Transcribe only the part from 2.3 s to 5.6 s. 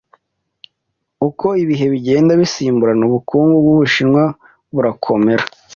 bisimburana, ubukungu bw’Ubushinwa burakomera.